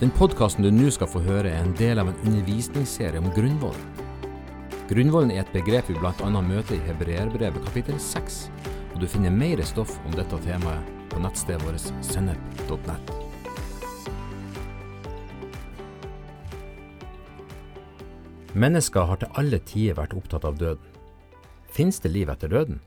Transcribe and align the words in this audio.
Den 0.00 0.10
podkasten 0.10 0.64
du 0.66 0.72
nå 0.74 0.88
skal 0.90 1.06
få 1.06 1.20
høre, 1.22 1.52
er 1.52 1.62
en 1.62 1.74
del 1.78 2.00
av 2.02 2.08
en 2.10 2.16
undervisningsserie 2.26 3.20
om 3.22 3.28
grunnvollen. 3.36 4.00
Grunnvollen 4.90 5.30
er 5.30 5.44
et 5.44 5.52
begrep 5.54 5.86
vi 5.88 5.94
bl.a. 5.94 6.30
møter 6.42 6.74
i 6.74 6.82
Hebreerbrevet 6.88 7.62
kapittel 7.68 8.00
6, 8.02 8.40
og 8.90 8.96
du 9.00 9.06
finner 9.08 9.30
mer 9.30 9.62
stoff 9.62 9.94
om 10.02 10.16
dette 10.18 10.40
temaet 10.42 10.90
på 11.12 11.22
nettstedet 11.22 11.62
vårt 11.62 11.86
sennep.nett. 12.02 13.14
Mennesker 18.54 19.06
har 19.12 19.22
til 19.22 19.38
alle 19.38 19.62
tider 19.62 20.00
vært 20.02 20.18
opptatt 20.18 20.44
av 20.50 20.58
døden. 20.58 20.90
Fins 21.70 22.02
det 22.02 22.10
liv 22.10 22.34
etter 22.34 22.50
døden? 22.50 22.82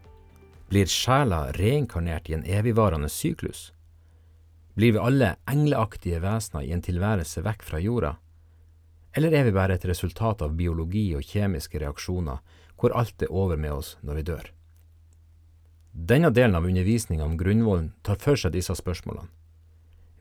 Blir 0.68 0.92
sjela 0.92 1.46
reinkarnert 1.56 2.28
i 2.28 2.36
en 2.36 2.44
evigvarende 2.44 3.08
syklus? 3.12 3.70
Blir 4.78 4.94
vi 4.94 5.02
alle 5.02 5.36
engleaktige 5.50 6.20
vesener 6.22 6.62
i 6.62 6.72
en 6.76 6.84
tilværelse 6.86 7.42
vekk 7.42 7.64
fra 7.66 7.80
jorda? 7.82 8.12
Eller 9.18 9.34
er 9.34 9.48
vi 9.48 9.56
bare 9.56 9.74
et 9.74 9.88
resultat 9.90 10.44
av 10.46 10.54
biologi 10.54 11.08
og 11.18 11.26
kjemiske 11.26 11.82
reaksjoner, 11.82 12.44
hvor 12.78 12.94
alt 12.94 13.26
er 13.26 13.34
over 13.34 13.58
med 13.58 13.74
oss 13.74 13.96
når 14.06 14.20
vi 14.20 14.26
dør? 14.28 14.52
Denne 15.98 16.30
delen 16.30 16.60
av 16.60 16.70
undervisninga 16.70 17.26
om 17.26 17.34
grunnvollen 17.40 17.90
tar 18.06 18.22
for 18.22 18.38
seg 18.38 18.54
disse 18.54 18.76
spørsmålene. 18.78 19.32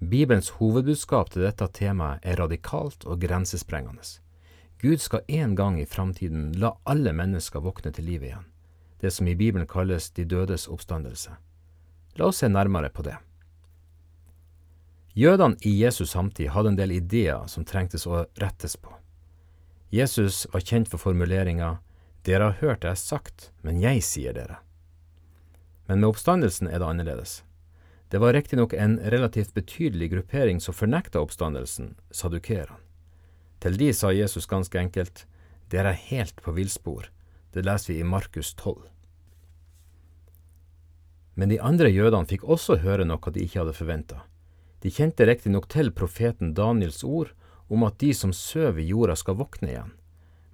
Bibelens 0.00 0.48
hovedbudskap 0.56 1.34
til 1.34 1.44
dette 1.44 1.68
temaet 1.76 2.24
er 2.24 2.40
radikalt 2.40 3.04
og 3.04 3.20
grensesprengende. 3.20 4.08
Gud 4.80 5.04
skal 5.04 5.28
en 5.28 5.52
gang 5.56 5.76
i 5.80 5.88
framtiden 5.88 6.54
la 6.56 6.72
alle 6.88 7.12
mennesker 7.12 7.60
våkne 7.60 7.92
til 7.92 8.08
livet 8.08 8.32
igjen, 8.32 8.48
det 9.04 9.12
som 9.12 9.28
i 9.28 9.36
Bibelen 9.36 9.68
kalles 9.68 10.08
de 10.16 10.24
dødes 10.24 10.64
oppstandelse. 10.68 11.36
La 12.16 12.32
oss 12.32 12.40
se 12.40 12.48
nærmere 12.48 12.88
på 12.88 13.04
det. 13.04 13.18
Jødene 15.16 15.56
i 15.64 15.70
Jesus 15.80 16.10
samtid 16.12 16.50
hadde 16.52 16.74
en 16.74 16.76
del 16.76 16.92
ideer 16.92 17.46
som 17.48 17.64
trengtes 17.64 18.04
å 18.04 18.26
rettes 18.36 18.74
på. 18.76 18.92
Jesus 19.88 20.44
var 20.52 20.60
kjent 20.60 20.90
for 20.92 21.00
formuleringa 21.00 21.78
Dere 22.26 22.50
har 22.50 22.58
hørt 22.60 22.82
det 22.82 22.90
jeg 22.90 23.00
sagt, 23.00 23.50
men 23.62 23.78
jeg 23.80 24.02
sier 24.04 24.34
dere. 24.36 24.58
Men 25.86 26.02
med 26.02 26.10
oppstandelsen 26.10 26.68
er 26.68 26.82
det 26.82 26.88
annerledes. 26.90 27.36
Det 28.10 28.18
var 28.18 28.34
riktignok 28.34 28.74
en 28.74 28.98
relativt 28.98 29.54
betydelig 29.54 30.10
gruppering 30.10 30.60
som 30.60 30.74
fornekta 30.74 31.22
oppstandelsen, 31.22 31.94
sadukerene. 32.10 32.82
Til 33.62 33.78
de 33.80 33.92
sa 33.96 34.12
Jesus 34.12 34.50
ganske 34.50 34.76
enkelt, 34.78 35.24
dere 35.72 35.94
er 35.94 36.04
helt 36.10 36.42
på 36.44 36.52
villspor, 36.58 37.08
det 37.54 37.64
leser 37.64 37.94
vi 37.94 38.00
i 38.02 38.06
Markus 38.06 38.52
12. 38.54 38.84
Men 41.40 41.48
de 41.54 41.62
andre 41.62 41.88
jødene 41.88 42.28
fikk 42.28 42.44
også 42.44 42.82
høre 42.82 43.06
noe 43.08 43.32
de 43.32 43.46
ikke 43.46 43.62
hadde 43.62 43.78
forventa. 43.78 44.26
De 44.86 44.90
kjente 44.94 45.26
riktignok 45.26 45.64
til 45.66 45.88
profeten 45.90 46.52
Daniels 46.54 47.00
ord 47.02 47.32
om 47.66 47.82
at 47.82 47.96
de 47.98 48.12
som 48.14 48.30
sover 48.30 48.78
i 48.78 48.84
jorda 48.86 49.16
skal 49.18 49.34
våkne 49.40 49.72
igjen, 49.72 49.88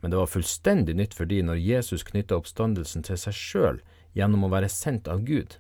men 0.00 0.08
det 0.08 0.16
var 0.16 0.30
fullstendig 0.32 0.94
nytt 0.96 1.12
for 1.12 1.28
de 1.28 1.42
når 1.44 1.58
Jesus 1.60 2.00
knytta 2.08 2.38
oppstandelsen 2.40 3.04
til 3.04 3.20
seg 3.20 3.36
sjøl 3.36 3.80
gjennom 4.16 4.46
å 4.46 4.50
være 4.54 4.70
sendt 4.72 5.10
av 5.12 5.20
Gud. 5.28 5.58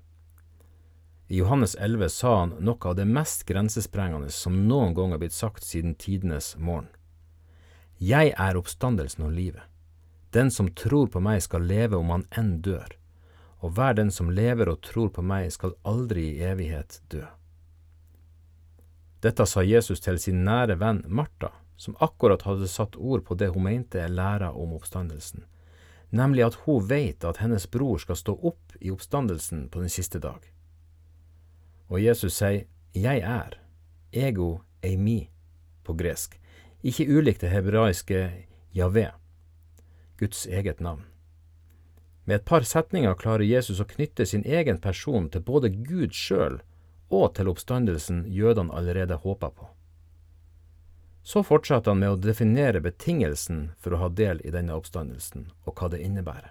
I 1.28 1.42
Johannes 1.42 1.76
11 1.76 2.14
sa 2.14 2.32
han 2.38 2.54
noe 2.64 2.88
av 2.88 2.96
det 2.96 3.04
mest 3.10 3.44
grensesprengende 3.50 4.32
som 4.32 4.56
noen 4.70 4.96
gang 4.96 5.12
har 5.12 5.20
blitt 5.20 5.36
sagt 5.36 5.68
siden 5.68 5.92
tidenes 5.92 6.54
morgen. 6.56 6.88
Jeg 8.00 8.32
er 8.32 8.56
oppstandelsen 8.56 9.28
og 9.28 9.36
livet. 9.36 9.68
Den 10.32 10.48
som 10.48 10.72
tror 10.72 11.12
på 11.12 11.20
meg 11.20 11.44
skal 11.44 11.68
leve 11.68 12.00
om 12.00 12.16
han 12.16 12.24
enn 12.32 12.54
dør, 12.64 12.96
og 13.60 13.76
hver 13.76 14.00
den 14.00 14.08
som 14.08 14.32
lever 14.32 14.72
og 14.72 14.80
tror 14.80 15.12
på 15.12 15.20
meg 15.20 15.52
skal 15.52 15.76
aldri 15.84 16.30
i 16.30 16.44
evighet 16.54 17.02
dø. 17.12 17.28
Dette 19.22 19.46
sa 19.46 19.62
Jesus 19.62 20.02
til 20.02 20.18
sin 20.18 20.42
nære 20.42 20.74
venn 20.80 21.04
Martha, 21.06 21.52
som 21.76 21.94
akkurat 22.02 22.42
hadde 22.42 22.66
satt 22.70 22.96
ord 22.98 23.22
på 23.26 23.36
det 23.38 23.52
hun 23.54 23.68
mente 23.68 24.00
er 24.02 24.10
læra 24.10 24.50
om 24.50 24.74
oppstandelsen, 24.74 25.44
nemlig 26.10 26.44
at 26.48 26.58
hun 26.64 26.88
veit 26.90 27.24
at 27.24 27.38
hennes 27.38 27.68
bror 27.70 28.02
skal 28.02 28.18
stå 28.18 28.34
opp 28.50 28.74
i 28.80 28.90
oppstandelsen 28.90 29.68
på 29.70 29.84
den 29.84 29.92
siste 29.94 30.18
dag. 30.18 30.42
Og 31.86 32.02
Jesus 32.02 32.34
sier 32.40 32.66
Jeg 32.94 33.22
er, 33.22 33.56
ego 34.12 34.60
eimi 34.82 35.30
på 35.86 35.94
gresk, 35.94 36.34
ikke 36.82 37.06
ulikt 37.06 37.40
det 37.40 37.52
hebraiske 37.54 38.18
Javé, 38.74 39.12
Guds 40.18 40.46
eget 40.46 40.80
navn. 40.80 41.06
Med 42.24 42.40
et 42.40 42.44
par 42.46 42.66
setninger 42.66 43.14
klarer 43.14 43.46
Jesus 43.46 43.80
å 43.80 43.86
knytte 43.86 44.26
sin 44.26 44.44
egen 44.44 44.78
person 44.82 45.30
til 45.30 45.46
både 45.46 45.70
Gud 45.70 46.14
sjøl 46.14 46.60
og 47.12 47.34
til 47.36 47.50
oppstandelsen 47.52 48.24
jødene 48.32 48.72
allerede 48.72 49.20
håpa 49.20 49.50
på. 49.52 49.68
Så 51.22 51.44
fortsatte 51.46 51.92
han 51.92 52.00
med 52.00 52.14
å 52.14 52.18
definere 52.18 52.80
betingelsen 52.82 53.68
for 53.78 53.94
å 53.94 54.00
ha 54.00 54.08
del 54.08 54.40
i 54.42 54.50
denne 54.50 54.74
oppstandelsen, 54.74 55.50
og 55.68 55.76
hva 55.78 55.92
det 55.92 56.00
innebærer. 56.02 56.50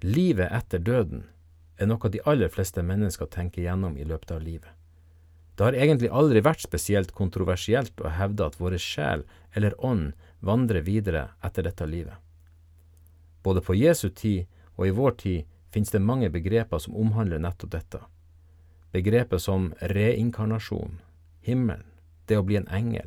Livet 0.00 0.48
etter 0.56 0.80
døden 0.80 1.26
er 1.76 1.90
noe 1.90 2.08
de 2.12 2.22
aller 2.24 2.48
fleste 2.48 2.84
mennesker 2.86 3.28
tenker 3.28 3.66
gjennom 3.66 3.98
i 3.98 4.06
løpet 4.08 4.32
av 4.32 4.40
livet. 4.44 4.70
Det 5.56 5.66
har 5.66 5.76
egentlig 5.76 6.08
aldri 6.08 6.40
vært 6.40 6.62
spesielt 6.64 7.12
kontroversielt 7.12 8.00
å 8.00 8.14
hevde 8.16 8.46
at 8.46 8.56
våre 8.56 8.78
sjel 8.80 9.26
eller 9.52 9.76
ånd 9.84 10.14
vandrer 10.40 10.86
videre 10.86 11.26
etter 11.44 11.66
dette 11.66 11.84
livet. 11.84 12.16
Både 13.44 13.60
på 13.60 13.76
Jesu 13.76 14.08
tid 14.08 14.46
og 14.78 14.86
i 14.86 14.94
vår 14.96 15.18
tid 15.20 15.50
finnes 15.68 15.92
det 15.92 16.00
mange 16.00 16.30
begreper 16.32 16.80
som 16.80 16.96
omhandler 16.96 17.42
nettopp 17.44 17.74
dette. 17.74 18.00
Begrepet 18.92 19.42
som 19.42 19.70
reinkarnasjon, 19.80 20.98
himmelen, 21.46 21.86
det 22.26 22.38
å 22.40 22.42
bli 22.46 22.56
en 22.58 22.68
engel, 22.74 23.06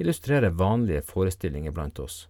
illustrerer 0.00 0.50
vanlige 0.50 1.04
forestillinger 1.06 1.70
blant 1.70 1.98
oss. 2.02 2.24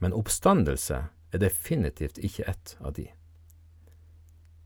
Men 0.00 0.16
oppstandelse 0.16 1.02
er 1.32 1.42
definitivt 1.42 2.18
ikke 2.18 2.48
ett 2.48 2.76
av 2.80 2.94
de. 2.96 3.10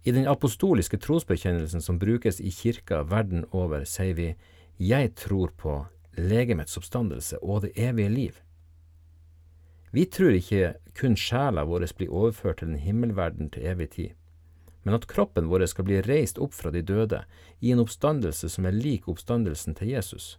I 0.04 0.12
den 0.12 0.28
apostoliske 0.30 1.00
trosbekjennelsen 1.00 1.82
som 1.82 1.98
brukes 1.98 2.38
i 2.40 2.52
kirka 2.52 3.02
verden 3.02 3.46
over, 3.50 3.84
sier 3.84 4.14
vi 4.14 4.34
Jeg 4.78 5.14
tror 5.18 5.50
på 5.56 5.86
legemets 6.14 6.76
oppstandelse 6.76 7.38
og 7.42 7.62
det 7.64 7.72
evige 7.74 8.08
liv. 8.08 8.42
Vi 9.90 10.04
tror 10.06 10.34
ikke 10.34 10.74
kun 10.94 11.16
sjela 11.16 11.64
vår 11.64 11.88
blir 11.96 12.10
overført 12.10 12.58
til 12.58 12.68
en 12.68 12.78
himmelverden 12.78 13.50
til 13.50 13.66
evig 13.66 13.90
tid 13.90 14.12
men 14.84 14.94
at 14.96 15.08
kroppen 15.10 15.48
vår 15.50 15.66
skal 15.72 15.88
bli 15.88 16.00
reist 16.04 16.38
opp 16.38 16.54
fra 16.54 16.70
de 16.70 16.84
døde 16.84 17.24
i 17.60 17.72
en 17.72 17.82
oppstandelse 17.82 18.48
som 18.52 18.68
er 18.68 18.76
lik 18.76 19.08
oppstandelsen 19.08 19.76
til 19.78 19.94
Jesus. 19.96 20.36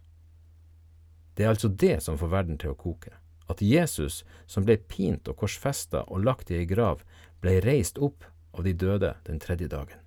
Det 1.36 1.44
er 1.44 1.52
altså 1.52 1.68
det 1.68 1.98
som 2.02 2.18
får 2.18 2.32
verden 2.32 2.58
til 2.58 2.72
å 2.72 2.78
koke, 2.78 3.12
at 3.50 3.62
Jesus, 3.62 4.22
som 4.46 4.64
ble 4.64 4.78
pint 4.78 5.28
og 5.28 5.36
korsfesta 5.42 6.06
og 6.06 6.24
lagt 6.24 6.50
i 6.50 6.62
ei 6.62 6.66
grav, 6.66 7.02
ble 7.42 7.58
reist 7.60 7.98
opp 7.98 8.24
av 8.56 8.64
de 8.64 8.72
døde 8.72 9.12
den 9.26 9.42
tredje 9.42 9.68
dagen. 9.68 10.00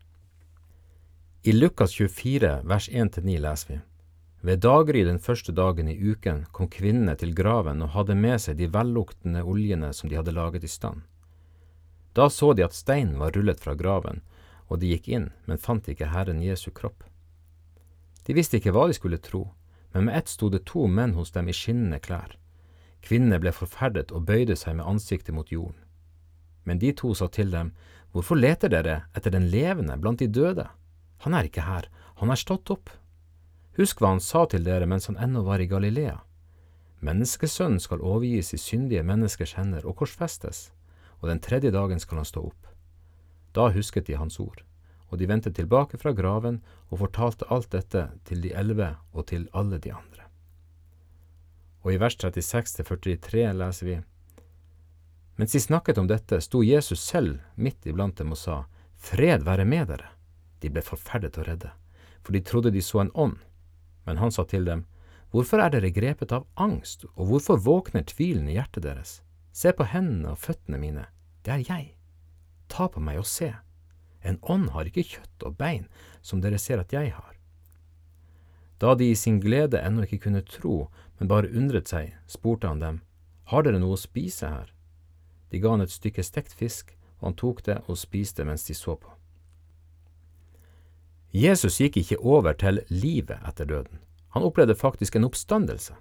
I 1.43 1.53
Lukas 1.53 1.93
24 1.95 2.49
vers 2.67 2.89
1-9 2.89 3.37
leser 3.39 3.69
vi 3.71 3.79
Ved 4.41 4.59
daggry 4.63 5.03
den 5.03 5.19
første 5.19 5.51
dagen 5.51 5.87
i 5.91 5.95
uken 5.95 6.45
kom 6.55 6.67
kvinnene 6.71 7.15
til 7.19 7.31
graven 7.35 7.83
og 7.83 7.93
hadde 7.93 8.15
med 8.15 8.39
seg 8.43 8.57
de 8.59 8.67
velluktende 8.71 9.43
oljene 9.43 9.93
som 9.95 10.09
de 10.09 10.17
hadde 10.19 10.35
laget 10.35 10.63
i 10.63 10.71
stand. 10.71 11.03
Da 12.19 12.25
så 12.27 12.51
de 12.53 12.65
at 12.65 12.75
steinen 12.75 13.15
var 13.21 13.31
rullet 13.31 13.61
fra 13.63 13.77
graven, 13.79 14.19
og 14.67 14.81
de 14.81 14.89
gikk 14.91 15.07
inn, 15.07 15.29
men 15.47 15.61
fant 15.61 15.87
ikke 15.87 16.09
Herren 16.11 16.41
Jesu 16.43 16.67
kropp. 16.75 17.05
De 18.27 18.35
visste 18.35 18.59
ikke 18.59 18.73
hva 18.75 18.89
de 18.89 18.95
skulle 18.97 19.21
tro, 19.23 19.45
men 19.93 20.09
med 20.09 20.17
ett 20.17 20.27
sto 20.27 20.49
det 20.51 20.65
to 20.67 20.83
menn 20.91 21.15
hos 21.15 21.31
dem 21.31 21.47
i 21.47 21.55
skinnende 21.55 22.01
klær. 22.03 22.35
Kvinnene 23.07 23.39
ble 23.39 23.53
forferdet 23.55 24.11
og 24.11 24.25
bøyde 24.27 24.57
seg 24.59 24.75
med 24.75 24.89
ansiktet 24.91 25.31
mot 25.33 25.47
jorden. 25.47 25.79
Men 26.67 26.81
de 26.81 26.91
to 26.91 27.13
sa 27.15 27.29
til 27.31 27.55
dem, 27.55 27.71
Hvorfor 28.11 28.35
leter 28.35 28.73
dere 28.73 29.03
etter 29.15 29.31
den 29.31 29.47
levende 29.53 29.95
blant 30.01 30.19
de 30.19 30.27
døde? 30.27 30.65
Han 31.23 31.35
er 31.37 31.45
ikke 31.47 31.67
her, 31.67 31.85
han 32.19 32.33
er 32.33 32.41
stått 32.41 32.71
opp. 32.73 32.89
Husk 33.77 34.01
hva 34.01 34.15
han 34.15 34.19
sa 34.19 34.43
til 34.49 34.65
dere 34.65 34.89
mens 34.89 35.07
han 35.07 35.19
ennå 35.21 35.45
var 35.45 35.61
i 35.61 35.69
Galilea. 35.69 36.17
Menneskesønnen 37.05 37.79
skal 37.79 38.03
overgis 38.03 38.51
i 38.57 38.59
syndige 38.59 39.05
menneskers 39.07 39.53
hender 39.55 39.85
og 39.85 40.01
korsfestes, 40.01 40.71
og 41.19 41.29
den 41.29 41.41
tredje 41.43 41.71
dagen 41.71 41.99
skal 41.99 42.21
han 42.21 42.27
stå 42.27 42.43
opp. 42.49 42.67
Da 43.55 43.69
husket 43.73 44.07
de 44.07 44.17
hans 44.19 44.39
ord, 44.39 44.63
og 45.09 45.19
de 45.19 45.27
vendte 45.29 45.51
tilbake 45.53 45.97
fra 45.97 46.13
graven 46.13 46.61
og 46.89 47.01
fortalte 47.03 47.47
alt 47.49 47.71
dette 47.73 48.05
til 48.29 48.43
de 48.45 48.53
elleve 48.53 48.93
og 49.11 49.27
til 49.31 49.49
alle 49.53 49.79
de 49.81 49.93
andre. 49.93 50.27
Og 51.83 51.93
i 51.93 51.99
vers 51.99 52.17
36-43 52.19 53.49
leser 53.55 53.87
vi 53.87 53.99
Mens 55.39 55.51
de 55.55 55.59
snakket 55.63 55.97
om 55.97 56.07
dette, 56.07 56.41
sto 56.43 56.59
Jesus 56.63 56.99
selv 56.99 57.39
midt 57.55 57.85
iblant 57.87 58.17
dem 58.19 58.33
og 58.35 58.39
sa, 58.39 58.63
Fred 58.99 59.45
være 59.47 59.63
med 59.65 59.87
dere. 59.87 60.09
De 60.59 60.67
ble 60.67 60.83
forferdet 60.83 61.37
og 61.39 61.47
redde, 61.47 61.69
for 62.19 62.35
de 62.35 62.41
trodde 62.43 62.73
de 62.75 62.81
så 62.83 62.99
en 63.05 63.13
ånd. 63.15 63.37
Men 64.03 64.19
han 64.19 64.35
sa 64.35 64.43
til 64.43 64.67
dem, 64.67 64.83
Hvorfor 65.31 65.61
er 65.61 65.71
dere 65.71 65.93
grepet 65.93 66.33
av 66.35 66.47
angst, 66.57 67.05
og 67.15 67.29
hvorfor 67.29 67.61
våkner 67.61 68.03
tvilen 68.09 68.49
i 68.49 68.57
hjertet 68.57 68.83
deres? 68.83 69.19
Se 69.51 69.71
på 69.75 69.87
hendene 69.91 70.33
og 70.33 70.41
føttene 70.41 70.79
mine, 70.81 71.07
det 71.45 71.53
er 71.53 71.65
jeg 71.67 71.95
ta 72.69 72.87
på 72.87 73.01
meg 73.03 73.19
og 73.19 73.27
se. 73.27 73.51
En 74.21 74.39
ånd 74.41 74.69
har 74.75 74.87
ikke 74.87 75.07
kjøtt 75.15 75.45
og 75.47 75.57
bein 75.59 75.87
som 76.21 76.41
dere 76.43 76.59
ser 76.61 76.81
at 76.81 76.93
jeg 76.93 77.11
har. 77.15 77.35
Da 78.79 78.93
de 78.95 79.09
i 79.11 79.17
sin 79.17 79.41
glede 79.43 79.81
ennå 79.83 80.05
ikke 80.05 80.23
kunne 80.27 80.45
tro, 80.47 80.87
men 81.19 81.27
bare 81.27 81.51
undret 81.51 81.91
seg, 81.91 82.13
spurte 82.27 82.69
han 82.69 82.79
dem, 82.79 83.01
Har 83.51 83.65
dere 83.65 83.79
noe 83.81 83.97
å 83.97 83.99
spise 83.99 84.47
her? 84.47 84.73
De 85.49 85.59
ga 85.59 85.73
han 85.73 85.81
et 85.81 85.91
stykke 85.91 86.23
stekt 86.23 86.53
fisk, 86.53 86.93
og 87.19 87.31
han 87.31 87.39
tok 87.41 87.63
det 87.65 87.79
og 87.87 87.97
spiste 87.97 88.45
mens 88.45 88.67
de 88.67 88.75
så 88.77 88.95
på. 88.95 89.09
Jesus 91.33 91.79
gikk 91.81 91.97
ikke 91.97 92.21
over 92.21 92.53
til 92.53 92.79
livet 92.89 93.41
etter 93.45 93.65
døden. 93.65 93.99
Han 94.37 94.45
opplevde 94.45 94.77
faktisk 94.77 95.17
en 95.17 95.25
oppstandelse. 95.25 95.97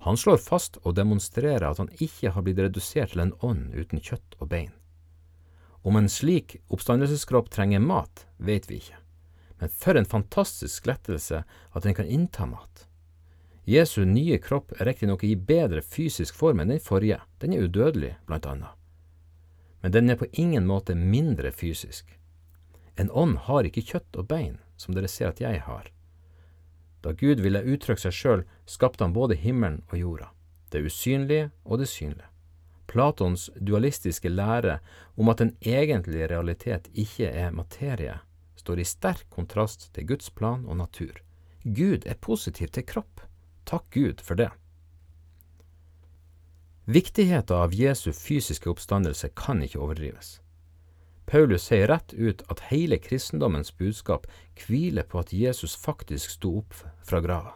Han 0.00 0.16
slår 0.16 0.40
fast 0.42 0.78
og 0.82 0.96
demonstrerer 0.98 1.66
at 1.68 1.78
han 1.78 1.92
ikke 2.02 2.32
har 2.34 2.42
blitt 2.42 2.58
redusert 2.58 3.14
til 3.14 3.22
en 3.24 3.36
ånd 3.40 3.70
uten 3.74 4.02
kjøtt 4.02 4.36
og 4.40 4.50
bein. 4.50 4.72
Om 5.84 5.96
en 6.00 6.08
slik 6.08 6.56
oppstandelseskropp 6.72 7.50
trenger 7.52 7.82
mat, 7.84 8.26
vet 8.36 8.70
vi 8.70 8.80
ikke, 8.80 8.98
men 9.60 9.72
for 9.72 10.00
en 10.00 10.08
fantastisk 10.08 10.86
lettelse 10.88 11.44
at 11.44 11.84
den 11.84 11.96
kan 11.96 12.08
innta 12.08 12.46
mat. 12.48 12.86
Jesu 13.64 14.04
nye 14.04 14.38
kropp 14.38 14.72
er 14.76 14.84
riktignok 14.90 15.24
i 15.24 15.36
bedre 15.36 15.80
fysisk 15.80 16.36
form 16.36 16.60
enn 16.60 16.72
den 16.74 16.82
forrige, 16.84 17.20
den 17.40 17.54
er 17.54 17.64
udødelig, 17.64 18.14
blant 18.28 18.48
annet. 18.48 18.72
Men 19.80 19.92
den 19.92 20.10
er 20.10 20.20
på 20.20 20.28
ingen 20.32 20.66
måte 20.68 20.96
mindre 20.96 21.52
fysisk. 21.52 22.18
En 22.96 23.10
ånd 23.10 23.38
har 23.48 23.64
ikke 23.64 23.84
kjøtt 23.84 24.16
og 24.20 24.28
bein, 24.28 24.58
som 24.76 24.96
dere 24.96 25.08
ser 25.08 25.32
at 25.32 25.40
jeg 25.40 25.62
har. 25.64 25.88
Da 27.04 27.12
Gud 27.12 27.42
ville 27.44 27.60
uttrykke 27.60 28.00
seg 28.00 28.14
sjøl, 28.16 28.44
skapte 28.64 29.04
han 29.04 29.12
både 29.12 29.36
himmelen 29.36 29.82
og 29.90 29.98
jorda, 30.00 30.30
det 30.72 30.86
usynlige 30.88 31.50
og 31.64 31.82
det 31.82 31.90
synlige. 31.92 32.30
Platons 32.88 33.50
dualistiske 33.60 34.28
lære 34.28 34.78
om 35.16 35.28
at 35.28 35.40
den 35.42 35.52
egentlige 35.60 36.28
realitet 36.32 36.88
ikke 36.92 37.28
er 37.28 37.52
materie, 37.52 38.18
står 38.56 38.80
i 38.80 38.88
sterk 38.88 39.24
kontrast 39.30 39.90
til 39.94 40.06
Guds 40.08 40.30
plan 40.30 40.64
og 40.64 40.78
natur. 40.80 41.20
Gud 41.64 42.06
er 42.06 42.20
positiv 42.20 42.68
til 42.72 42.84
kropp. 42.88 43.20
Takk 43.64 43.88
Gud 43.92 44.20
for 44.24 44.40
det. 44.40 44.50
Viktigheten 46.84 47.56
av 47.56 47.72
Jesu 47.72 48.12
fysiske 48.12 48.68
oppstandelse 48.68 49.30
kan 49.36 49.62
ikke 49.64 49.80
overdrives. 49.80 50.38
Paulus 51.26 51.64
sier 51.64 51.88
rett 51.88 52.12
ut 52.12 52.42
at 52.52 52.66
hele 52.68 52.98
kristendommens 53.00 53.72
budskap 53.78 54.26
hviler 54.66 55.06
på 55.08 55.22
at 55.22 55.32
Jesus 55.32 55.76
faktisk 55.76 56.30
sto 56.36 56.58
opp 56.60 56.74
fra 57.02 57.20
grava. 57.24 57.54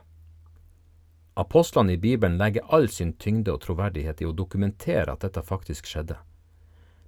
Apostlene 1.39 1.93
i 1.93 2.01
Bibelen 2.03 2.39
legger 2.39 2.65
all 2.75 2.89
sin 2.89 3.13
tyngde 3.13 3.53
og 3.55 3.61
troverdighet 3.63 4.23
i 4.23 4.27
å 4.27 4.35
dokumentere 4.35 5.13
at 5.13 5.23
dette 5.23 5.45
faktisk 5.47 5.87
skjedde. 5.87 6.17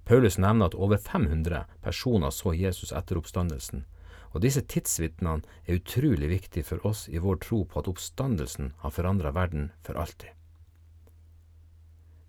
Paulus 0.05 0.39
nevner 0.39 0.71
at 0.71 0.77
over 0.77 0.99
500 0.99 1.65
personer 1.83 2.31
så 2.31 2.53
Jesus 2.55 2.93
etter 2.93 3.19
oppstandelsen, 3.19 3.85
og 4.31 4.45
disse 4.45 4.63
tidsvitnene 4.63 5.43
er 5.67 5.81
utrolig 5.81 6.29
viktige 6.31 6.69
for 6.69 6.87
oss 6.87 7.09
i 7.09 7.19
vår 7.19 7.41
tro 7.43 7.65
på 7.65 7.81
at 7.81 7.91
oppstandelsen 7.91 8.73
har 8.85 8.95
forandra 8.95 9.33
verden 9.35 9.73
for 9.83 9.99
alltid. 9.99 10.31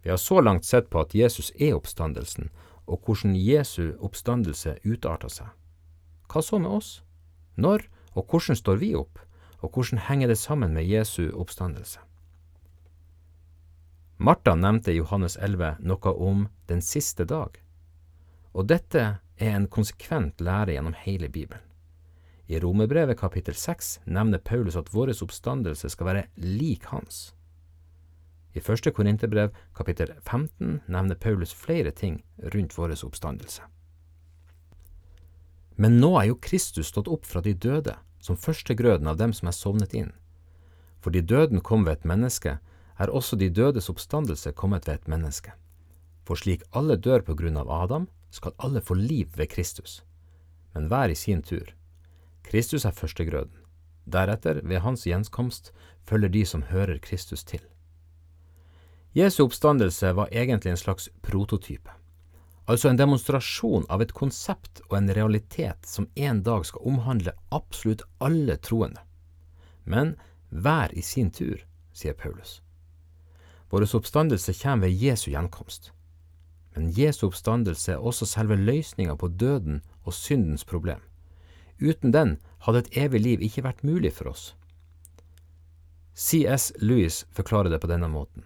Vi 0.01 0.09
har 0.09 0.17
så 0.17 0.41
langt 0.41 0.65
sett 0.65 0.89
på 0.89 1.03
at 1.03 1.13
Jesus 1.13 1.51
er 1.59 1.75
oppstandelsen, 1.77 2.49
og 2.87 3.01
hvordan 3.05 3.35
Jesu 3.35 3.93
oppstandelse 3.99 4.77
utarter 4.85 5.29
seg. 5.29 5.49
Hva 6.31 6.41
så 6.41 6.59
med 6.59 6.71
oss? 6.71 7.01
Når 7.55 7.87
og 8.15 8.25
hvordan 8.27 8.57
står 8.57 8.79
vi 8.81 8.95
opp? 8.95 9.19
og 9.61 9.69
hvordan 9.73 10.01
henger 10.07 10.27
det 10.27 10.37
sammen 10.37 10.73
med 10.73 10.85
Jesu 10.89 11.31
oppstandelse? 11.33 11.99
Martha 14.17 14.55
nevnte 14.55 14.93
i 14.93 14.99
Johannes 14.99 15.37
11 15.37 15.81
noe 15.81 16.13
om 16.13 16.47
den 16.69 16.81
siste 16.85 17.25
dag, 17.25 17.57
og 18.53 18.67
dette 18.69 19.03
er 19.41 19.55
en 19.55 19.69
konsekvent 19.71 20.41
lære 20.41 20.75
gjennom 20.75 20.97
hele 21.05 21.29
Bibelen. 21.29 21.63
I 22.51 22.59
Romerbrevet 22.59 23.17
kapittel 23.17 23.55
6 23.55 24.01
nevner 24.05 24.41
Paulus 24.43 24.75
at 24.75 24.91
vår 24.93 25.13
oppstandelse 25.23 25.89
skal 25.89 26.09
være 26.09 26.25
lik 26.35 26.89
hans. 26.91 27.31
I 28.53 28.59
første 28.59 28.91
Korinterbrev 28.91 29.53
kapittel 29.77 30.11
15 30.27 30.81
nevner 30.87 31.15
Paulus 31.15 31.53
flere 31.55 31.91
ting 31.91 32.21
rundt 32.53 32.77
vår 32.77 32.95
oppstandelse. 33.05 33.63
Men 35.75 35.99
nå 36.01 36.11
er 36.19 36.27
jo 36.29 36.39
Kristus 36.41 36.91
stått 36.91 37.07
opp 37.07 37.25
fra 37.25 37.41
de 37.41 37.53
døde, 37.53 37.95
som 38.19 38.37
førstegrøden 38.37 39.07
av 39.07 39.17
dem 39.17 39.31
som 39.33 39.47
er 39.47 39.55
sovnet 39.55 39.95
inn. 39.97 40.11
Fordi 41.01 41.21
døden 41.21 41.61
kom 41.61 41.87
ved 41.87 42.01
et 42.01 42.05
menneske, 42.05 42.59
er 42.99 43.09
også 43.09 43.39
de 43.39 43.49
dødes 43.49 43.89
oppstandelse 43.89 44.51
kommet 44.51 44.85
ved 44.87 44.99
et 44.99 45.07
menneske. 45.09 45.55
For 46.27 46.37
slik 46.37 46.61
alle 46.77 46.99
dør 46.99 47.23
på 47.25 47.33
grunn 47.39 47.57
av 47.57 47.71
Adam, 47.71 48.07
skal 48.31 48.53
alle 48.59 48.81
få 48.81 48.95
liv 48.95 49.31
ved 49.35 49.49
Kristus, 49.51 50.03
men 50.75 50.87
hver 50.87 51.11
i 51.11 51.15
sin 51.15 51.41
tur. 51.41 51.73
Kristus 52.43 52.85
er 52.85 52.95
førstegrøden. 52.95 53.57
Deretter, 54.05 54.61
ved 54.63 54.79
hans 54.85 55.03
gjenskomst, 55.07 55.73
følger 56.07 56.29
de 56.29 56.45
som 56.45 56.63
hører 56.69 56.99
Kristus 56.99 57.43
til. 57.43 57.61
Jesu 59.13 59.43
oppstandelse 59.43 60.13
var 60.13 60.29
egentlig 60.31 60.71
en 60.71 60.79
slags 60.79 61.09
prototype 61.21 61.91
altså 62.71 62.89
en 62.89 62.97
demonstrasjon 62.99 63.85
av 63.91 64.01
et 64.03 64.13
konsept 64.15 64.81
og 64.89 64.97
en 64.97 65.11
realitet 65.15 65.87
som 65.87 66.07
en 66.15 66.41
dag 66.45 66.65
skal 66.67 66.85
omhandle 66.87 67.33
absolutt 67.51 68.03
alle 68.23 68.57
troende. 68.63 69.01
Men 69.83 70.15
hver 70.49 70.93
i 70.95 71.03
sin 71.03 71.31
tur, 71.31 71.63
sier 71.93 72.13
Paulus. 72.13 72.61
Vår 73.71 73.87
oppstandelse 73.95 74.53
kommer 74.61 74.87
ved 74.87 75.03
Jesu 75.03 75.31
gjenkomst. 75.31 75.91
Men 76.75 76.91
Jesu 76.95 77.25
oppstandelse 77.27 77.95
er 77.95 78.03
også 78.03 78.27
selve 78.27 78.55
løsninga 78.55 79.17
på 79.19 79.27
døden 79.27 79.81
og 80.05 80.15
syndens 80.15 80.63
problem. 80.63 81.01
Uten 81.81 82.13
den 82.15 82.37
hadde 82.63 82.85
et 82.85 82.97
evig 83.03 83.21
liv 83.25 83.43
ikke 83.43 83.65
vært 83.65 83.83
mulig 83.83 84.13
for 84.15 84.31
oss. 84.31 84.53
C.S. 86.13 86.71
Lewis 86.79 87.25
forklarer 87.31 87.71
det 87.71 87.81
på 87.81 87.89
denne 87.89 88.07
måten. 88.11 88.45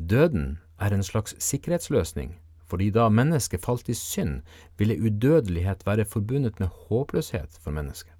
Døden 0.00 0.58
er 0.80 0.94
en 0.94 1.04
slags 1.04 1.36
sikkerhetsløsning 1.44 2.38
fordi 2.70 2.90
da 2.94 3.08
mennesket 3.10 3.64
falt 3.64 3.88
i 3.90 3.96
synd, 3.98 4.44
ville 4.78 4.98
udødelighet 5.02 5.82
være 5.86 6.06
forbundet 6.06 6.60
med 6.62 6.70
håpløshet 6.86 7.58
for 7.58 7.74
mennesket. 7.74 8.12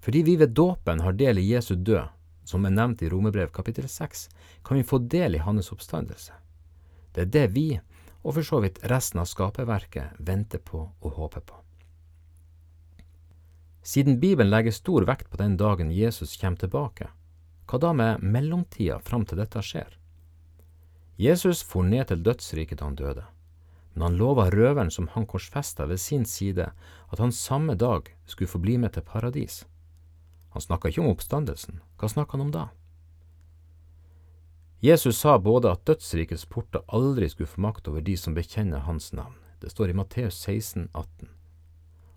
Fordi 0.00 0.22
vi 0.22 0.36
ved 0.38 0.54
dåpen 0.54 1.02
har 1.02 1.12
del 1.18 1.38
i 1.42 1.48
Jesu 1.52 1.74
død, 1.74 2.06
som 2.46 2.64
er 2.64 2.74
nevnt 2.74 3.02
i 3.02 3.10
Romerbrev 3.10 3.50
kapittel 3.52 3.88
6, 3.88 4.28
kan 4.64 4.78
vi 4.78 4.86
få 4.86 4.98
del 4.98 5.34
i 5.34 5.42
hans 5.42 5.72
oppstandelse. 5.74 6.32
Det 7.14 7.26
er 7.26 7.32
det 7.34 7.46
vi, 7.54 7.80
og 8.22 8.36
for 8.36 8.46
så 8.46 8.60
vidt 8.62 8.80
resten 8.90 9.20
av 9.20 9.28
skaperverket, 9.28 10.16
venter 10.18 10.62
på 10.62 10.86
og 11.00 11.18
håper 11.18 11.44
på. 11.50 11.58
Siden 13.82 14.20
Bibelen 14.20 14.52
legger 14.52 14.76
stor 14.76 15.06
vekt 15.08 15.30
på 15.30 15.40
den 15.40 15.56
dagen 15.56 15.90
Jesus 15.90 16.36
kommer 16.38 16.60
tilbake, 16.60 17.08
hva 17.66 17.78
da 17.80 17.92
med 17.96 18.22
mellomtida 18.22 18.98
fram 19.02 19.24
til 19.26 19.40
dette 19.40 19.62
skjer? 19.64 19.99
Jesus 21.20 21.60
for 21.60 21.84
ned 21.84 22.06
til 22.08 22.22
dødsriket 22.24 22.78
da 22.80 22.86
han 22.88 22.96
døde, 22.96 23.26
men 23.92 24.06
han 24.06 24.14
lova 24.16 24.46
røveren 24.48 24.88
som 24.88 25.10
han 25.12 25.26
korsfesta 25.28 25.84
ved 25.84 26.00
sin 26.00 26.24
side, 26.24 26.70
at 27.12 27.20
han 27.20 27.32
samme 27.36 27.74
dag 27.76 28.08
skulle 28.24 28.48
få 28.48 28.60
bli 28.62 28.78
med 28.80 28.94
til 28.94 29.04
paradis. 29.04 29.66
Han 30.56 30.64
snakka 30.64 30.88
ikke 30.88 31.02
om 31.04 31.10
oppstandelsen, 31.10 31.82
hva 32.00 32.08
snakka 32.08 32.38
han 32.38 32.46
om 32.46 32.54
da? 32.54 32.64
Jesus 34.80 35.20
sa 35.20 35.36
både 35.36 35.74
at 35.74 35.84
dødsrikets 35.84 36.46
porter 36.48 36.86
aldri 36.88 37.28
skulle 37.28 37.52
få 37.52 37.66
makt 37.68 37.92
over 37.92 38.00
de 38.00 38.16
som 38.16 38.32
bekjenner 38.32 38.88
hans 38.88 39.12
navn, 39.12 39.36
det 39.60 39.74
står 39.76 39.92
i 39.92 40.00
Matteus 40.00 40.40
16, 40.40 40.88
18, 40.94 41.28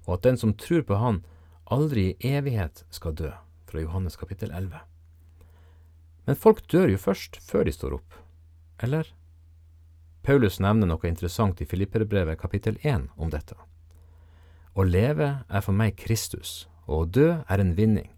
og 0.08 0.16
at 0.16 0.24
den 0.30 0.40
som 0.40 0.56
tror 0.56 0.88
på 0.88 1.04
han, 1.04 1.26
aldri 1.68 2.14
i 2.14 2.36
evighet 2.38 2.86
skal 2.88 3.20
dø, 3.20 3.36
fra 3.68 3.84
Johannes 3.84 4.16
kapittel 4.16 4.56
11. 4.56 4.80
Men 6.24 6.40
folk 6.40 6.64
dør 6.72 6.88
jo 6.88 7.08
først, 7.12 7.44
før 7.44 7.68
de 7.68 7.76
står 7.76 8.00
opp 8.00 8.23
eller? 8.84 9.10
Paulus 10.24 10.60
nevner 10.64 10.88
noe 10.88 11.10
interessant 11.10 11.62
i 11.62 11.68
Filipperbrevet 11.68 12.40
kapittel 12.40 12.78
1 12.82 13.10
om 13.20 13.32
dette. 13.32 13.58
Å 14.74 14.86
leve 14.88 15.30
er 15.48 15.64
for 15.66 15.76
meg 15.76 15.98
Kristus, 16.00 16.66
og 16.88 16.96
å 17.02 17.10
dø 17.18 17.28
er 17.44 17.62
en 17.62 17.76
vinning. 17.78 18.10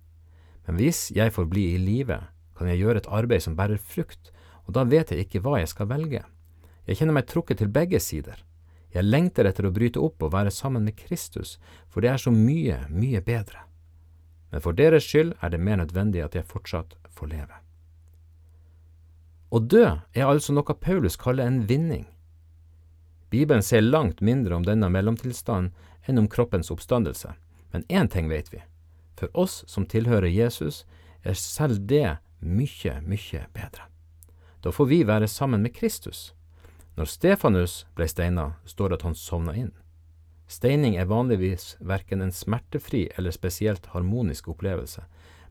Men 0.65 0.79
hvis 0.79 1.09
jeg 1.13 1.33
får 1.33 1.49
bli 1.49 1.65
i 1.73 1.81
live, 1.81 2.19
kan 2.55 2.69
jeg 2.69 2.81
gjøre 2.81 3.01
et 3.03 3.09
arbeid 3.11 3.43
som 3.43 3.57
bærer 3.57 3.81
frukt, 3.81 4.31
og 4.65 4.77
da 4.77 4.85
vet 4.87 5.11
jeg 5.11 5.25
ikke 5.25 5.41
hva 5.45 5.59
jeg 5.59 5.71
skal 5.73 5.89
velge. 5.89 6.23
Jeg 6.85 6.99
kjenner 6.99 7.17
meg 7.17 7.27
trukket 7.29 7.61
til 7.61 7.73
begge 7.73 7.99
sider. 8.01 8.37
Jeg 8.93 9.09
lengter 9.09 9.49
etter 9.49 9.67
å 9.67 9.73
bryte 9.75 9.99
opp 9.99 10.23
og 10.23 10.33
være 10.37 10.53
sammen 10.53 10.85
med 10.87 10.95
Kristus, 10.97 11.57
for 11.89 12.05
det 12.05 12.13
er 12.13 12.21
så 12.21 12.31
mye, 12.31 12.85
mye 12.93 13.21
bedre. 13.25 13.65
Men 14.53 14.63
for 14.63 14.77
deres 14.77 15.03
skyld 15.03 15.35
er 15.41 15.51
det 15.51 15.59
mer 15.59 15.81
nødvendig 15.81 16.23
at 16.23 16.37
jeg 16.37 16.47
fortsatt 16.47 16.95
får 17.11 17.33
leve. 17.33 17.64
Å 19.55 19.59
dø 19.59 19.85
er 19.87 20.27
altså 20.27 20.51
noe 20.51 20.73
Paulus 20.83 21.15
kaller 21.15 21.47
en 21.47 21.61
vinning. 21.69 22.03
Bibelen 23.31 23.63
ser 23.63 23.85
langt 23.85 24.19
mindre 24.19 24.57
om 24.57 24.65
denne 24.67 24.89
mellomtilstanden 24.91 25.71
enn 26.05 26.19
om 26.19 26.27
kroppens 26.27 26.71
oppstandelse, 26.73 27.31
men 27.71 27.85
én 27.87 28.09
ting 28.11 28.27
vet 28.27 28.51
vi. 28.51 28.59
For 29.15 29.31
oss 29.31 29.61
som 29.71 29.85
tilhører 29.87 30.27
Jesus, 30.27 30.83
er 31.23 31.39
selv 31.39 31.85
det 31.87 32.17
mye, 32.43 32.97
mye 33.07 33.45
bedre. 33.55 33.87
Da 34.59 34.73
får 34.75 34.89
vi 34.91 34.99
være 35.07 35.29
sammen 35.31 35.63
med 35.63 35.75
Kristus. 35.77 36.33
Når 36.99 37.07
Stefanus 37.13 37.85
ble 37.95 38.09
steina, 38.11 38.49
står 38.65 38.91
det 38.91 38.99
at 38.99 39.05
han 39.07 39.15
sovna 39.15 39.55
inn. 39.55 39.71
Steining 40.51 40.97
er 40.99 41.07
vanligvis 41.07 41.77
verken 41.79 42.21
en 42.21 42.35
smertefri 42.35 43.07
eller 43.15 43.31
spesielt 43.31 43.87
harmonisk 43.95 44.51
opplevelse, 44.51 45.05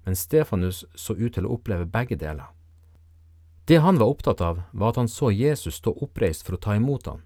men 0.04 0.16
Stefanus 0.16 0.84
så 0.94 1.16
ut 1.16 1.34
til 1.38 1.48
å 1.48 1.56
oppleve 1.56 1.88
begge 1.88 2.20
deler. 2.20 2.52
Det 3.64 3.80
han 3.80 3.98
var 3.98 4.06
opptatt 4.12 4.40
av, 4.44 4.62
var 4.72 4.92
at 4.92 5.00
han 5.00 5.08
så 5.08 5.30
Jesus 5.32 5.78
stå 5.80 5.94
oppreist 6.04 6.44
for 6.44 6.56
å 6.56 6.60
ta 6.60 6.76
imot 6.76 7.08
han, 7.08 7.22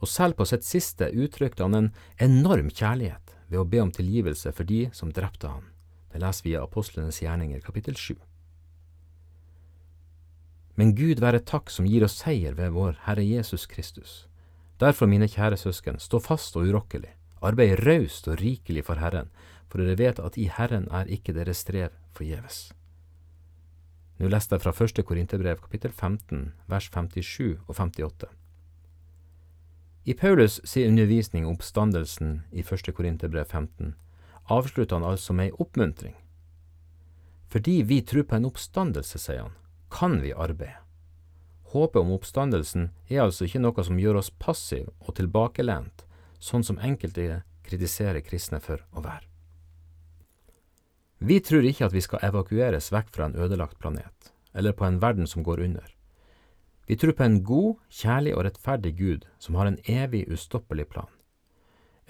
og 0.00 0.08
selv 0.08 0.38
på 0.38 0.46
sitt 0.48 0.64
siste 0.64 1.10
uttrykte 1.12 1.66
han 1.66 1.76
en 1.76 1.90
enorm 2.16 2.70
kjærlighet 2.72 3.36
ved 3.52 3.60
å 3.60 3.68
be 3.68 3.82
om 3.84 3.92
tilgivelse 3.92 4.54
for 4.56 4.64
de 4.64 4.86
som 4.96 5.12
drepte 5.12 5.52
han. 5.52 5.68
Det 6.12 6.20
leser 6.24 6.48
vi 6.48 6.54
i 6.56 6.60
Apostlenes 6.60 7.20
gjerninger 7.20 7.60
kapittel 7.60 7.96
7. 7.96 8.16
Men 10.80 10.94
Gud 10.96 11.20
være 11.20 11.44
takk 11.44 11.68
som 11.70 11.86
gir 11.86 12.04
oss 12.06 12.16
seier 12.22 12.56
ved 12.56 12.72
vår 12.72 12.96
Herre 13.04 13.24
Jesus 13.24 13.68
Kristus. 13.68 14.26
Derfor, 14.80 15.06
mine 15.06 15.28
kjære 15.28 15.60
søsken, 15.60 16.00
stå 16.00 16.18
fast 16.24 16.56
og 16.56 16.72
urokkelig, 16.72 17.12
arbeid 17.44 17.84
raust 17.84 18.32
og 18.32 18.40
rikelig 18.40 18.88
for 18.88 18.98
Herren, 18.98 19.28
for 19.68 19.84
dere 19.84 20.00
vet 20.00 20.20
at 20.24 20.40
i 20.40 20.48
Herren 20.48 20.88
er 20.90 21.12
ikke 21.12 21.36
deres 21.36 21.60
strev 21.62 21.92
forgjeves. 22.16 22.70
Nå 24.20 24.28
leste 24.28 24.56
jeg 24.56 24.64
fra 24.64 24.74
første 24.76 25.02
Korinterbrev 25.02 25.60
kapittel 25.64 25.92
15 25.92 26.52
vers 26.70 26.88
57 26.92 27.58
og 27.66 27.74
58. 27.74 28.28
I 30.04 30.14
Paulus 30.18 30.60
sin 30.64 30.90
undervisning 30.90 31.46
om 31.46 31.54
oppstandelsen 31.54 32.40
i 32.50 32.64
første 32.66 32.92
Korinterbrev 32.92 33.46
15 33.46 33.94
avslutter 34.50 34.98
han 34.98 35.06
altså 35.06 35.32
med 35.32 35.50
ei 35.50 35.56
oppmuntring. 35.62 36.16
Fordi 37.52 37.82
vi 37.86 38.00
tror 38.02 38.26
på 38.26 38.36
en 38.36 38.48
oppstandelse, 38.48 39.18
sier 39.20 39.44
han, 39.44 39.56
kan 39.92 40.20
vi 40.22 40.32
arbeide. 40.32 40.80
Håpet 41.72 42.02
om 42.02 42.12
oppstandelsen 42.12 42.90
er 43.08 43.22
altså 43.24 43.46
ikke 43.46 43.62
noe 43.62 43.84
som 43.86 44.00
gjør 44.00 44.20
oss 44.20 44.32
passive 44.42 44.92
og 45.06 45.16
tilbakelent, 45.16 46.04
sånn 46.40 46.64
som 46.66 46.80
enkelte 46.82 47.42
kritiserer 47.64 48.20
kristne 48.26 48.60
for 48.60 48.82
å 48.92 49.04
være. 49.04 49.31
Vi 51.22 51.38
tror 51.40 51.62
ikke 51.62 51.86
at 51.86 51.92
vi 51.94 52.00
skal 52.02 52.24
evakueres 52.26 52.88
vekk 52.90 53.12
fra 53.14 53.28
en 53.28 53.36
ødelagt 53.38 53.78
planet, 53.78 54.32
eller 54.58 54.74
på 54.74 54.88
en 54.88 54.98
verden 54.98 55.28
som 55.30 55.44
går 55.46 55.60
under. 55.62 55.84
Vi 56.90 56.96
tror 56.98 57.14
på 57.14 57.22
en 57.22 57.36
god, 57.46 57.76
kjærlig 57.94 58.32
og 58.34 58.42
rettferdig 58.48 58.96
Gud 58.98 59.28
som 59.38 59.54
har 59.54 59.70
en 59.70 59.78
evig, 59.86 60.24
ustoppelig 60.26 60.88
plan. 60.90 61.12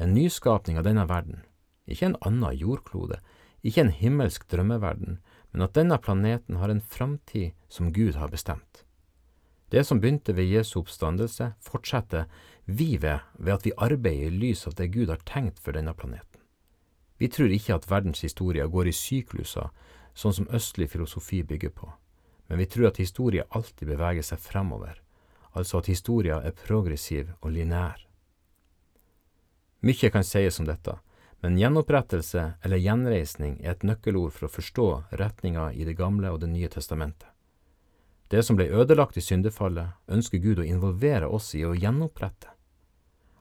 En 0.01 0.15
nyskapning 0.17 0.81
av 0.81 0.89
denne 0.89 1.05
verden, 1.11 1.43
ikke 1.85 2.09
en 2.09 2.17
annen 2.25 2.57
jordklode, 2.57 3.21
ikke 3.61 3.85
en 3.85 3.93
himmelsk 3.93 4.49
drømmeverden, 4.49 5.21
men 5.53 5.67
at 5.69 5.77
denne 5.77 6.01
planeten 6.01 6.57
har 6.57 6.73
en 6.73 6.81
framtid 6.81 7.53
som 7.69 7.93
Gud 7.93 8.17
har 8.17 8.33
bestemt. 8.33 8.87
Det 9.69 9.85
som 9.85 10.01
begynte 10.01 10.33
ved 10.33 10.49
Jesu 10.49 10.79
oppstandelse, 10.81 11.53
fortsetter 11.61 12.33
vi 12.65 12.97
ved 12.97 13.21
ved 13.37 13.59
at 13.59 13.69
vi 13.69 13.77
arbeider 13.77 14.33
i 14.33 14.41
lys 14.49 14.67
av 14.67 14.81
det 14.81 14.89
Gud 14.97 15.13
har 15.13 15.21
tenkt 15.29 15.61
for 15.61 15.77
denne 15.77 15.93
planeten. 15.93 16.32
Vi 17.23 17.29
tror 17.31 17.53
ikke 17.55 17.77
at 17.77 17.85
verdens 17.87 18.25
historie 18.27 18.65
går 18.67 18.89
i 18.91 18.93
sykluser, 18.99 19.69
sånn 20.11 20.35
som 20.35 20.49
østlig 20.51 20.89
filosofi 20.91 21.45
bygger 21.47 21.71
på, 21.71 21.87
men 22.51 22.59
vi 22.59 22.67
tror 22.67 22.89
at 22.89 22.99
historie 22.99 23.45
alltid 23.55 23.93
beveger 23.93 24.27
seg 24.27 24.41
fremover, 24.43 24.97
altså 25.55 25.79
at 25.79 25.91
historia 25.93 26.41
er 26.43 26.57
progressiv 26.65 27.31
og 27.39 27.53
lineær. 27.55 28.01
Mykje 29.87 30.11
kan 30.11 30.27
sies 30.27 30.59
om 30.59 30.67
dette, 30.67 30.97
men 31.47 31.61
gjenopprettelse 31.63 32.49
eller 32.59 32.83
gjenreisning 32.83 33.55
er 33.63 33.77
et 33.77 33.87
nøkkelord 33.87 34.35
for 34.35 34.49
å 34.49 34.53
forstå 34.57 34.89
retninga 35.23 35.69
i 35.79 35.87
Det 35.87 35.95
gamle 36.03 36.35
og 36.35 36.41
Det 36.43 36.51
nye 36.51 36.73
testamentet. 36.75 37.31
Det 38.35 38.43
som 38.43 38.59
ble 38.59 38.67
ødelagt 38.67 39.17
i 39.17 39.23
syndefallet, 39.23 39.95
ønsker 40.11 40.43
Gud 40.43 40.59
å 40.59 40.67
involvere 40.67 41.31
oss 41.31 41.55
i 41.55 41.63
å 41.63 41.75
gjenopprette. 41.79 42.51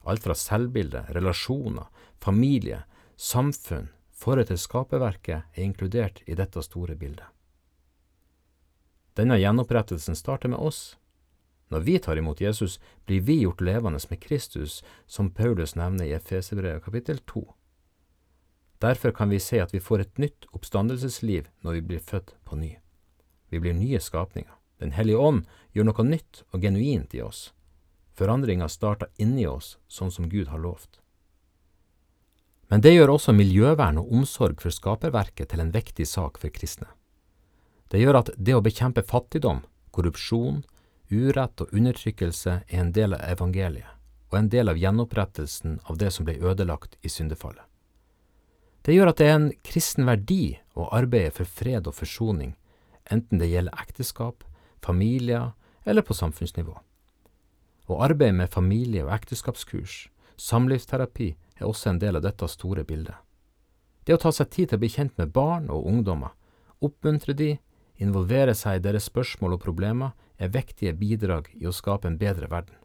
Alt 0.06 0.22
fra 0.22 0.38
selvbilde, 0.38 1.08
relasjoner, 1.10 1.90
familie, 2.22 2.84
samfunn, 3.22 3.92
forholdet 4.18 4.50
til 4.50 4.58
skaperverket 4.58 5.44
er 5.54 5.63
inkludert 5.63 6.24
i 6.25 6.34
dette 6.38 6.63
store 6.66 6.96
bildet. 6.98 7.28
Denne 9.18 9.38
gjenopprettelsen 9.38 10.18
starter 10.18 10.50
med 10.50 10.60
oss. 10.60 10.96
Når 11.70 11.86
vi 11.86 11.98
tar 12.00 12.18
imot 12.18 12.42
Jesus, 12.42 12.80
blir 13.06 13.22
vi 13.22 13.42
gjort 13.44 13.62
levende 13.62 14.00
med 14.10 14.22
Kristus, 14.24 14.82
som 15.06 15.30
Paulus 15.32 15.75
nevner 15.75 16.06
i 16.06 16.16
Efesebrevet 16.16 16.84
kapittel 16.84 17.20
2. 17.30 17.44
Derfor 18.82 19.12
kan 19.12 19.30
vi 19.30 19.40
se 19.40 19.60
at 19.62 19.74
vi 19.74 19.80
får 19.80 20.00
et 20.00 20.18
nytt 20.18 20.48
oppstandelsesliv 20.51 21.51
når 21.62 21.78
vi 21.78 21.82
blir 21.82 22.00
født 22.00 22.34
på 22.44 22.58
ny. 22.58 22.72
Vi 23.50 23.60
blir 23.60 23.78
nye 23.78 24.00
skapninger. 24.00 24.58
Den 24.82 24.96
hellige 24.98 25.22
ånd 25.22 25.46
gjør 25.75 25.92
noe 25.92 26.08
nytt 26.08 26.42
og 26.50 26.66
genuint 26.66 27.13
i 27.13 27.22
oss. 27.22 27.51
Forandringa 28.18 28.68
starter 28.68 29.12
inni 29.22 29.46
oss, 29.46 29.78
sånn 29.88 30.12
som 30.12 30.30
Gud 30.30 30.50
har 30.50 30.60
lovt. 30.60 30.98
Men 32.72 32.80
det 32.80 32.94
gjør 32.96 33.18
også 33.18 33.34
miljøvern 33.36 34.00
og 34.00 34.12
omsorg 34.16 34.62
for 34.63 34.72
skaperverket 34.72 35.50
til 35.51 35.60
en 35.60 35.74
viktig 35.74 36.06
sak 36.08 36.40
for 36.40 36.54
kristne. 36.56 36.88
Det 37.92 38.00
gjør 38.00 38.22
at 38.22 38.30
det 38.38 38.56
å 38.56 38.63
bekjempe 38.63 39.04
fattigdom, 39.04 39.66
korrupsjon, 39.92 40.62
urett 41.12 41.60
og 41.60 41.74
undertrykkelse 41.75 42.54
er 42.63 42.80
en 42.80 42.94
del 42.96 43.18
av 43.18 43.25
evangeliet, 43.28 43.90
og 44.32 44.38
en 44.40 44.48
del 44.54 44.72
av 44.72 44.80
gjenopprettelsen 44.80 45.82
av 45.92 46.00
det 46.00 46.13
som 46.16 46.24
ble 46.28 46.38
ødelagt 46.40 46.96
i 47.04 47.12
syndefallet. 47.12 47.66
Det 48.88 48.96
gjør 48.96 49.12
at 49.12 49.20
det 49.20 49.28
er 49.28 49.36
en 49.36 49.51
kristen 49.68 50.08
verdi 50.08 50.56
å 50.80 50.88
arbeide 50.96 51.36
for 51.36 51.46
fred 51.60 51.92
og 51.92 51.98
forsoning, 52.00 52.56
enten 53.12 53.44
det 53.44 53.51
gjelder 53.51 53.84
ekteskap, 53.84 54.48
familier 54.82 55.51
eller 55.84 56.08
på 56.08 56.16
samfunnsnivå. 56.16 56.80
Å 57.92 58.00
arbeide 58.08 58.40
med 58.40 58.56
familie- 58.56 59.04
og 59.04 59.12
ekteskapskurs, 59.20 60.08
samlivsterapi, 60.40 61.34
er 61.62 61.70
også 61.70 61.91
en 61.91 62.00
del 62.01 62.18
av 62.18 62.25
dette 62.25 62.48
store 62.50 62.84
bildet. 62.88 63.15
Det 64.06 64.15
å 64.15 64.22
ta 64.22 64.32
seg 64.34 64.50
tid 64.50 64.72
til 64.72 64.80
å 64.80 64.82
bli 64.82 64.89
kjent 64.89 65.18
med 65.22 65.34
barn 65.34 65.70
og 65.70 65.86
ungdommer, 65.88 66.34
oppmuntre 66.82 67.36
de, 67.38 67.51
involvere 68.01 68.56
seg 68.58 68.80
i 68.80 68.84
deres 68.84 69.08
spørsmål 69.12 69.58
og 69.58 69.63
problemer, 69.63 70.15
er 70.41 70.53
viktige 70.53 70.96
bidrag 70.98 71.51
i 71.53 71.68
å 71.70 71.75
skape 71.75 72.10
en 72.10 72.18
bedre 72.18 72.50
verden. 72.50 72.75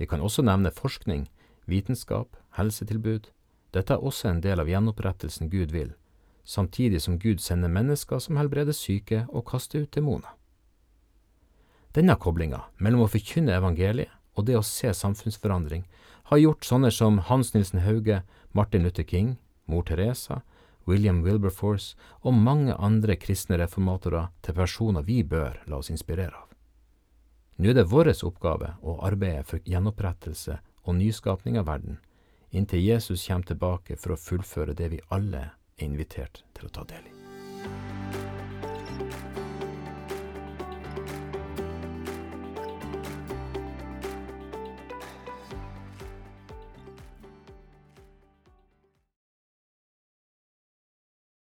Vi 0.00 0.08
kan 0.08 0.24
også 0.24 0.42
nevne 0.42 0.72
forskning, 0.72 1.26
vitenskap, 1.68 2.38
helsetilbud, 2.56 3.28
dette 3.72 3.94
er 3.94 4.04
også 4.04 4.30
en 4.30 4.40
del 4.44 4.60
av 4.60 4.68
gjenopprettelsen 4.68 5.50
Gud 5.52 5.72
vil, 5.72 5.92
samtidig 6.44 7.02
som 7.04 7.18
Gud 7.20 7.40
sender 7.44 7.72
mennesker 7.72 8.20
som 8.20 8.40
helbreder 8.40 8.76
syke 8.76 9.26
og 9.28 9.46
kaster 9.52 9.84
ut 9.84 9.92
demoner. 9.92 10.32
Denne 11.92 12.16
koblinga 12.16 12.64
mellom 12.80 13.04
å 13.04 13.12
forkynne 13.12 13.52
evangeliet 13.52 14.12
og 14.32 14.46
det 14.48 14.56
å 14.56 14.64
se 14.64 14.88
samfunnsforandring 14.96 15.84
har 16.32 16.38
gjort 16.40 16.64
sånne 16.64 16.88
som 16.88 17.18
Hans 17.28 17.50
Nilsen 17.52 17.82
Hauge, 17.84 18.22
Martin 18.56 18.86
Luther 18.86 19.04
King, 19.04 19.34
mor 19.68 19.82
Teresa, 19.84 20.40
William 20.88 21.20
Wilberforce 21.22 21.92
og 22.24 22.32
mange 22.32 22.72
andre 22.72 23.18
kristne 23.20 23.58
reformatorer 23.60 24.30
til 24.40 24.56
personer 24.56 25.04
vi 25.04 25.20
bør 25.28 25.60
la 25.68 25.82
oss 25.82 25.92
inspirere 25.92 26.32
av. 26.32 26.48
Nå 27.60 27.68
er 27.70 27.76
det 27.76 27.90
vår 27.92 28.14
oppgave 28.24 28.72
å 28.80 28.96
arbeide 29.04 29.44
for 29.44 29.60
gjenopprettelse 29.68 30.56
og 30.82 30.96
nyskapning 30.96 31.58
av 31.60 31.68
verden, 31.68 32.00
inntil 32.50 32.80
Jesus 32.80 33.26
kommer 33.26 33.52
tilbake 33.52 34.00
for 34.00 34.16
å 34.16 34.22
fullføre 34.22 34.72
det 34.72 34.88
vi 34.88 35.04
alle 35.10 35.50
er 35.52 35.84
invitert 35.84 36.46
til 36.56 36.70
å 36.70 36.72
ta 36.72 36.88
del 36.88 37.12
i. 37.12 38.01